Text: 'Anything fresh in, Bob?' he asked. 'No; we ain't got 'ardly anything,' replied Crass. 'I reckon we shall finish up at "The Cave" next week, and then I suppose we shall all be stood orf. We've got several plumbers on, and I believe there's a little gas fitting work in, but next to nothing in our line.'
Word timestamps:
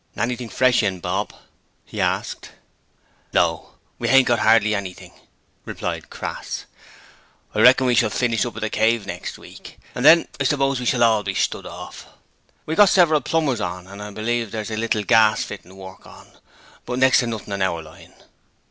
'Anything 0.17 0.49
fresh 0.49 0.81
in, 0.81 0.99
Bob?' 0.99 1.31
he 1.85 2.01
asked. 2.01 2.49
'No; 3.33 3.73
we 3.99 4.09
ain't 4.09 4.27
got 4.27 4.39
'ardly 4.39 4.73
anything,' 4.73 5.13
replied 5.63 6.09
Crass. 6.09 6.65
'I 7.53 7.61
reckon 7.61 7.85
we 7.85 7.93
shall 7.93 8.09
finish 8.09 8.43
up 8.43 8.55
at 8.55 8.61
"The 8.61 8.71
Cave" 8.71 9.05
next 9.05 9.37
week, 9.37 9.77
and 9.93 10.03
then 10.03 10.27
I 10.39 10.45
suppose 10.45 10.79
we 10.79 10.87
shall 10.87 11.03
all 11.03 11.21
be 11.21 11.35
stood 11.35 11.67
orf. 11.67 12.07
We've 12.65 12.77
got 12.77 12.89
several 12.89 13.21
plumbers 13.21 13.61
on, 13.61 13.85
and 13.85 14.01
I 14.01 14.09
believe 14.09 14.49
there's 14.49 14.71
a 14.71 14.75
little 14.75 15.03
gas 15.03 15.43
fitting 15.43 15.75
work 15.77 16.03
in, 16.07 16.31
but 16.87 16.97
next 16.97 17.19
to 17.19 17.27
nothing 17.27 17.53
in 17.53 17.61
our 17.61 17.83
line.' 17.83 18.15